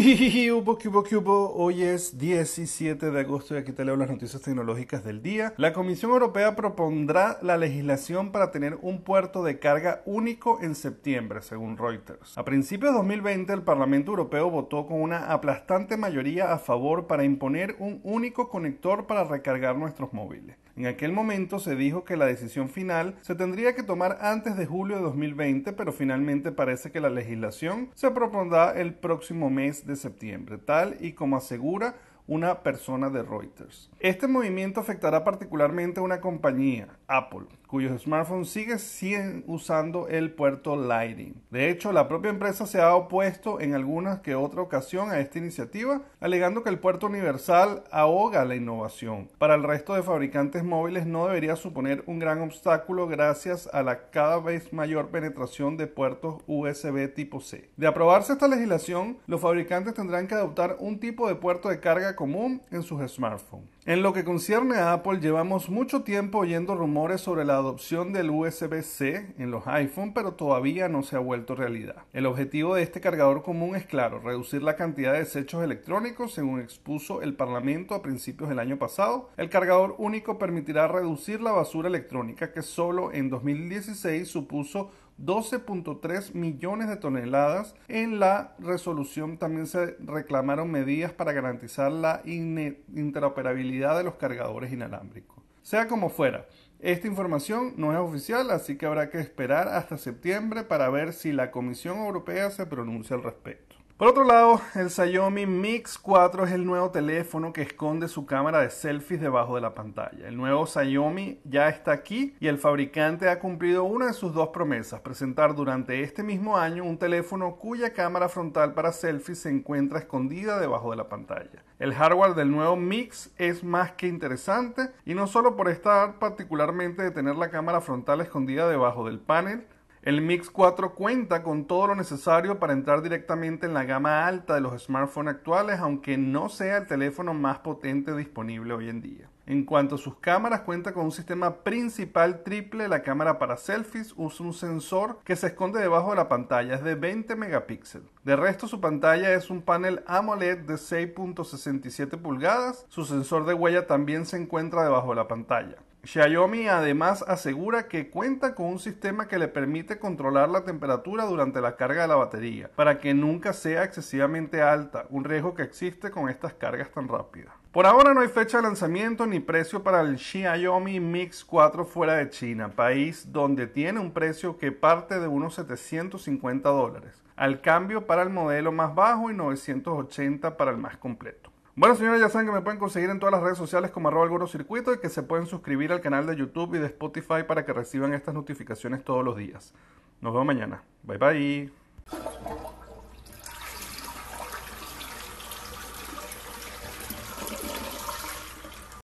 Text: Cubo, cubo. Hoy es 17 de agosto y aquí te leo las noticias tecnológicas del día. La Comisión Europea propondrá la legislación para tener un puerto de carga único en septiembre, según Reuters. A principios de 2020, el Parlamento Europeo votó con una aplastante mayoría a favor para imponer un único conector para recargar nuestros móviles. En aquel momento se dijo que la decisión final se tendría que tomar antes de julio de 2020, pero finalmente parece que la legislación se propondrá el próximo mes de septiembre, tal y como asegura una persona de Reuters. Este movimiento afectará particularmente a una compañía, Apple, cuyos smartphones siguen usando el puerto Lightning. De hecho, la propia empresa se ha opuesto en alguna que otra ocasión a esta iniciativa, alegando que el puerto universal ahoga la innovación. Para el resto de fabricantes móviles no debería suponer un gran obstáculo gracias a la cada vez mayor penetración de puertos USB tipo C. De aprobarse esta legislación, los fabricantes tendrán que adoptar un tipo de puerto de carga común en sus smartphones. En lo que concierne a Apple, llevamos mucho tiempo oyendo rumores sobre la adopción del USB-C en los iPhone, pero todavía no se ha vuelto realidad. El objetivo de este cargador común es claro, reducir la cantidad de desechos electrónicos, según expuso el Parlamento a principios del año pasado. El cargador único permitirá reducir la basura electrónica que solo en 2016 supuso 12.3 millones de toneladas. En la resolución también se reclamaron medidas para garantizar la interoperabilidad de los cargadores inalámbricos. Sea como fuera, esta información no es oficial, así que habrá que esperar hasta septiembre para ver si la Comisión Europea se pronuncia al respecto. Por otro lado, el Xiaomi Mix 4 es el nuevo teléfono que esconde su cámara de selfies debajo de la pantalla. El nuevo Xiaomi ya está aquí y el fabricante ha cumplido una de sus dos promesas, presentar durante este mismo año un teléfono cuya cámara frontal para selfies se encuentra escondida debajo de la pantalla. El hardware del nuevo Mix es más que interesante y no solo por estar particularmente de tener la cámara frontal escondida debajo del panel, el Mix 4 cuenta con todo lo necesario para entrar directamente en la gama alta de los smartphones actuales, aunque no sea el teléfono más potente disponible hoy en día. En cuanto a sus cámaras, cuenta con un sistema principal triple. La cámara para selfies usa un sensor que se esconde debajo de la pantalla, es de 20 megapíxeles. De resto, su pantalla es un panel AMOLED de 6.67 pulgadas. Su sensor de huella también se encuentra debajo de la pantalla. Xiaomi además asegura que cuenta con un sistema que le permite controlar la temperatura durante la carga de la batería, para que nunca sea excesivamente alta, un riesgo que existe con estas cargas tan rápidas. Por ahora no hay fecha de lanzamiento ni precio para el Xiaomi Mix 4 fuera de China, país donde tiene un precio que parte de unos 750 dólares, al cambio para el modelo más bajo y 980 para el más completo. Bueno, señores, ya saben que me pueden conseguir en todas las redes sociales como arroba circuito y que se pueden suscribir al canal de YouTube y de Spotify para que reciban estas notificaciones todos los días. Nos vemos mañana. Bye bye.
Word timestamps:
Cubo, 0.00 0.78
cubo. 1.02 1.54
Hoy 1.56 1.82
es 1.82 2.18
17 2.18 3.10
de 3.10 3.20
agosto 3.20 3.56
y 3.56 3.58
aquí 3.58 3.72
te 3.72 3.84
leo 3.84 3.96
las 3.96 4.08
noticias 4.08 4.40
tecnológicas 4.40 5.02
del 5.02 5.22
día. 5.22 5.54
La 5.56 5.72
Comisión 5.72 6.12
Europea 6.12 6.54
propondrá 6.54 7.38
la 7.42 7.56
legislación 7.56 8.30
para 8.30 8.52
tener 8.52 8.78
un 8.80 9.02
puerto 9.02 9.42
de 9.42 9.58
carga 9.58 10.02
único 10.06 10.60
en 10.62 10.76
septiembre, 10.76 11.42
según 11.42 11.76
Reuters. 11.76 12.38
A 12.38 12.44
principios 12.44 12.92
de 12.92 12.98
2020, 12.98 13.52
el 13.52 13.62
Parlamento 13.62 14.12
Europeo 14.12 14.48
votó 14.50 14.86
con 14.86 15.02
una 15.02 15.32
aplastante 15.32 15.96
mayoría 15.96 16.52
a 16.52 16.58
favor 16.58 17.08
para 17.08 17.24
imponer 17.24 17.74
un 17.80 18.00
único 18.04 18.48
conector 18.50 19.08
para 19.08 19.24
recargar 19.24 19.76
nuestros 19.76 20.12
móviles. 20.12 20.56
En 20.78 20.86
aquel 20.86 21.12
momento 21.12 21.58
se 21.58 21.74
dijo 21.74 22.04
que 22.04 22.16
la 22.16 22.26
decisión 22.26 22.68
final 22.68 23.16
se 23.22 23.34
tendría 23.34 23.74
que 23.74 23.82
tomar 23.82 24.18
antes 24.20 24.56
de 24.56 24.64
julio 24.64 24.94
de 24.94 25.02
2020, 25.02 25.72
pero 25.72 25.92
finalmente 25.92 26.52
parece 26.52 26.92
que 26.92 27.00
la 27.00 27.10
legislación 27.10 27.90
se 27.94 28.12
propondrá 28.12 28.70
el 28.80 28.94
próximo 28.94 29.50
mes 29.50 29.87
de 29.88 29.96
septiembre, 29.96 30.58
tal 30.58 30.96
y 31.00 31.14
como 31.14 31.36
asegura 31.36 31.96
una 32.28 32.62
persona 32.62 33.08
de 33.08 33.22
Reuters. 33.22 33.90
Este 33.98 34.28
movimiento 34.28 34.80
afectará 34.80 35.24
particularmente 35.24 35.98
a 35.98 36.02
una 36.02 36.20
compañía, 36.20 36.98
Apple, 37.08 37.46
cuyos 37.68 38.02
smartphones 38.02 38.48
siguen 38.80 39.44
usando 39.46 40.08
el 40.08 40.32
puerto 40.32 40.74
Lightning. 40.74 41.34
De 41.50 41.70
hecho, 41.70 41.92
la 41.92 42.08
propia 42.08 42.30
empresa 42.30 42.66
se 42.66 42.80
ha 42.80 42.94
opuesto 42.94 43.60
en 43.60 43.74
alguna 43.74 44.22
que 44.22 44.34
otra 44.34 44.62
ocasión 44.62 45.10
a 45.10 45.20
esta 45.20 45.38
iniciativa, 45.38 46.00
alegando 46.18 46.62
que 46.62 46.70
el 46.70 46.78
puerto 46.78 47.06
universal 47.06 47.84
ahoga 47.90 48.44
la 48.46 48.56
innovación. 48.56 49.28
Para 49.38 49.54
el 49.54 49.62
resto 49.62 49.94
de 49.94 50.02
fabricantes 50.02 50.64
móviles 50.64 51.06
no 51.06 51.26
debería 51.26 51.56
suponer 51.56 52.02
un 52.06 52.18
gran 52.18 52.40
obstáculo 52.40 53.06
gracias 53.06 53.68
a 53.72 53.82
la 53.82 54.10
cada 54.10 54.38
vez 54.38 54.72
mayor 54.72 55.08
penetración 55.08 55.76
de 55.76 55.86
puertos 55.86 56.42
USB 56.46 57.12
tipo 57.14 57.40
C. 57.40 57.68
De 57.76 57.86
aprobarse 57.86 58.32
esta 58.32 58.48
legislación, 58.48 59.18
los 59.26 59.42
fabricantes 59.42 59.92
tendrán 59.92 60.26
que 60.26 60.34
adoptar 60.34 60.76
un 60.80 60.98
tipo 60.98 61.28
de 61.28 61.34
puerto 61.34 61.68
de 61.68 61.80
carga 61.80 62.16
común 62.16 62.62
en 62.70 62.82
sus 62.82 63.06
smartphones. 63.10 63.68
En 63.84 64.02
lo 64.02 64.12
que 64.12 64.24
concierne 64.24 64.76
a 64.76 64.92
Apple, 64.92 65.20
llevamos 65.20 65.70
mucho 65.70 66.02
tiempo 66.02 66.38
oyendo 66.38 66.74
rumores 66.74 67.20
sobre 67.20 67.44
la 67.44 67.57
adopción 67.58 68.12
del 68.12 68.30
USB-C 68.30 69.34
en 69.38 69.50
los 69.50 69.66
iPhone, 69.66 70.12
pero 70.14 70.34
todavía 70.34 70.88
no 70.88 71.02
se 71.02 71.16
ha 71.16 71.20
vuelto 71.20 71.54
realidad. 71.54 72.04
El 72.12 72.26
objetivo 72.26 72.74
de 72.74 72.82
este 72.82 73.00
cargador 73.00 73.42
común 73.42 73.76
es 73.76 73.86
claro, 73.86 74.20
reducir 74.20 74.62
la 74.62 74.76
cantidad 74.76 75.12
de 75.12 75.20
desechos 75.20 75.62
electrónicos, 75.62 76.32
según 76.34 76.60
expuso 76.60 77.22
el 77.22 77.34
Parlamento 77.34 77.94
a 77.94 78.02
principios 78.02 78.48
del 78.48 78.58
año 78.58 78.78
pasado. 78.78 79.30
El 79.36 79.50
cargador 79.50 79.94
único 79.98 80.38
permitirá 80.38 80.88
reducir 80.88 81.40
la 81.40 81.52
basura 81.52 81.88
electrónica 81.88 82.52
que 82.52 82.62
solo 82.62 83.12
en 83.12 83.30
2016 83.30 84.26
supuso 84.28 84.90
12.3 85.18 86.34
millones 86.34 86.88
de 86.88 86.96
toneladas. 86.96 87.74
En 87.88 88.20
la 88.20 88.54
resolución 88.58 89.38
también 89.38 89.66
se 89.66 89.96
reclamaron 89.98 90.70
medidas 90.70 91.12
para 91.12 91.32
garantizar 91.32 91.90
la 91.92 92.22
interoperabilidad 92.24 93.98
de 93.98 94.04
los 94.04 94.14
cargadores 94.14 94.72
inalámbricos. 94.72 95.37
Sea 95.62 95.88
como 95.88 96.08
fuera, 96.10 96.46
esta 96.80 97.06
información 97.08 97.74
no 97.76 97.92
es 97.92 97.98
oficial, 97.98 98.50
así 98.50 98.76
que 98.76 98.86
habrá 98.86 99.10
que 99.10 99.18
esperar 99.18 99.68
hasta 99.68 99.98
septiembre 99.98 100.62
para 100.62 100.88
ver 100.90 101.12
si 101.12 101.32
la 101.32 101.50
Comisión 101.50 101.98
Europea 101.98 102.50
se 102.50 102.66
pronuncia 102.66 103.16
al 103.16 103.24
respecto. 103.24 103.77
Por 103.98 104.06
otro 104.06 104.22
lado, 104.22 104.60
el 104.76 104.90
Xiaomi 104.90 105.44
Mix 105.44 105.98
4 105.98 106.44
es 106.44 106.52
el 106.52 106.64
nuevo 106.64 106.92
teléfono 106.92 107.52
que 107.52 107.62
esconde 107.62 108.06
su 108.06 108.26
cámara 108.26 108.60
de 108.60 108.70
selfies 108.70 109.20
debajo 109.20 109.56
de 109.56 109.60
la 109.60 109.74
pantalla. 109.74 110.28
El 110.28 110.36
nuevo 110.36 110.66
Xiaomi 110.66 111.40
ya 111.42 111.68
está 111.68 111.90
aquí 111.90 112.36
y 112.38 112.46
el 112.46 112.58
fabricante 112.58 113.28
ha 113.28 113.40
cumplido 113.40 113.82
una 113.82 114.06
de 114.06 114.12
sus 114.12 114.32
dos 114.32 114.50
promesas, 114.50 115.00
presentar 115.00 115.56
durante 115.56 116.00
este 116.04 116.22
mismo 116.22 116.56
año 116.56 116.84
un 116.84 116.96
teléfono 116.96 117.56
cuya 117.56 117.92
cámara 117.92 118.28
frontal 118.28 118.72
para 118.72 118.92
selfies 118.92 119.40
se 119.40 119.50
encuentra 119.50 119.98
escondida 119.98 120.60
debajo 120.60 120.92
de 120.92 120.96
la 120.96 121.08
pantalla. 121.08 121.64
El 121.80 121.92
hardware 121.92 122.36
del 122.36 122.52
nuevo 122.52 122.76
Mix 122.76 123.32
es 123.36 123.64
más 123.64 123.90
que 123.94 124.06
interesante 124.06 124.92
y 125.06 125.14
no 125.14 125.26
solo 125.26 125.56
por 125.56 125.68
estar 125.68 126.20
particularmente 126.20 127.02
de 127.02 127.10
tener 127.10 127.34
la 127.34 127.50
cámara 127.50 127.80
frontal 127.80 128.20
escondida 128.20 128.68
debajo 128.68 129.04
del 129.06 129.18
panel, 129.18 129.66
el 130.02 130.20
Mix 130.20 130.50
4 130.50 130.94
cuenta 130.94 131.42
con 131.42 131.66
todo 131.66 131.88
lo 131.88 131.94
necesario 131.94 132.58
para 132.58 132.72
entrar 132.72 133.02
directamente 133.02 133.66
en 133.66 133.74
la 133.74 133.84
gama 133.84 134.26
alta 134.26 134.54
de 134.54 134.60
los 134.60 134.82
smartphones 134.82 135.34
actuales, 135.34 135.80
aunque 135.80 136.16
no 136.16 136.48
sea 136.48 136.78
el 136.78 136.86
teléfono 136.86 137.34
más 137.34 137.58
potente 137.58 138.14
disponible 138.16 138.74
hoy 138.74 138.88
en 138.88 139.00
día. 139.00 139.28
En 139.48 139.64
cuanto 139.64 139.94
a 139.94 139.98
sus 139.98 140.18
cámaras, 140.18 140.60
cuenta 140.60 140.92
con 140.92 141.06
un 141.06 141.10
sistema 141.10 141.64
principal 141.64 142.42
triple. 142.42 142.86
La 142.86 143.02
cámara 143.02 143.38
para 143.38 143.56
selfies 143.56 144.12
usa 144.14 144.44
un 144.44 144.52
sensor 144.52 145.20
que 145.24 145.36
se 145.36 145.46
esconde 145.46 145.80
debajo 145.80 146.10
de 146.10 146.16
la 146.16 146.28
pantalla, 146.28 146.74
es 146.74 146.84
de 146.84 146.94
20 146.94 147.34
megapíxeles. 147.34 148.10
De 148.24 148.36
resto, 148.36 148.68
su 148.68 148.82
pantalla 148.82 149.32
es 149.32 149.48
un 149.48 149.62
panel 149.62 150.02
AMOLED 150.06 150.66
de 150.66 150.74
6.67 150.74 152.20
pulgadas. 152.20 152.84
Su 152.90 153.06
sensor 153.06 153.46
de 153.46 153.54
huella 153.54 153.86
también 153.86 154.26
se 154.26 154.36
encuentra 154.36 154.84
debajo 154.84 155.08
de 155.10 155.16
la 155.16 155.28
pantalla. 155.28 155.76
Xiaomi 156.04 156.68
además 156.68 157.24
asegura 157.26 157.88
que 157.88 158.10
cuenta 158.10 158.54
con 158.54 158.66
un 158.66 158.78
sistema 158.78 159.28
que 159.28 159.38
le 159.38 159.48
permite 159.48 159.98
controlar 159.98 160.50
la 160.50 160.64
temperatura 160.64 161.24
durante 161.24 161.62
la 161.62 161.76
carga 161.76 162.02
de 162.02 162.08
la 162.08 162.16
batería, 162.16 162.70
para 162.76 162.98
que 162.98 163.14
nunca 163.14 163.54
sea 163.54 163.84
excesivamente 163.84 164.60
alta, 164.60 165.06
un 165.08 165.24
riesgo 165.24 165.54
que 165.54 165.62
existe 165.62 166.10
con 166.10 166.28
estas 166.28 166.52
cargas 166.52 166.90
tan 166.90 167.08
rápidas. 167.08 167.54
Por 167.72 167.84
ahora 167.84 168.14
no 168.14 168.22
hay 168.22 168.28
fecha 168.28 168.56
de 168.56 168.62
lanzamiento 168.62 169.26
ni 169.26 169.40
precio 169.40 169.82
para 169.82 170.00
el 170.00 170.18
Xiaomi 170.18 171.00
Mix 171.00 171.44
4 171.44 171.84
fuera 171.84 172.14
de 172.14 172.30
China, 172.30 172.70
país 172.70 173.30
donde 173.30 173.66
tiene 173.66 174.00
un 174.00 174.12
precio 174.12 174.56
que 174.56 174.72
parte 174.72 175.20
de 175.20 175.28
unos 175.28 175.54
750 175.56 176.66
dólares, 176.70 177.22
al 177.36 177.60
cambio 177.60 178.06
para 178.06 178.22
el 178.22 178.30
modelo 178.30 178.72
más 178.72 178.94
bajo 178.94 179.30
y 179.30 179.34
980 179.34 180.56
para 180.56 180.70
el 180.70 180.78
más 180.78 180.96
completo. 180.96 181.52
Bueno, 181.76 181.94
señores, 181.94 182.22
ya 182.22 182.30
saben 182.30 182.46
que 182.46 182.52
me 182.54 182.62
pueden 182.62 182.80
conseguir 182.80 183.10
en 183.10 183.20
todas 183.20 183.32
las 183.32 183.42
redes 183.42 183.58
sociales 183.58 183.90
como 183.90 184.08
arroba 184.08 184.46
circuito 184.46 184.94
y 184.94 184.98
que 184.98 185.10
se 185.10 185.22
pueden 185.22 185.46
suscribir 185.46 185.92
al 185.92 186.00
canal 186.00 186.26
de 186.26 186.36
YouTube 186.36 186.74
y 186.74 186.78
de 186.78 186.86
Spotify 186.86 187.44
para 187.46 187.66
que 187.66 187.74
reciban 187.74 188.14
estas 188.14 188.34
notificaciones 188.34 189.04
todos 189.04 189.22
los 189.22 189.36
días. 189.36 189.74
Nos 190.22 190.32
vemos 190.32 190.46
mañana. 190.46 190.82
Bye 191.04 191.18
bye. 191.18 192.77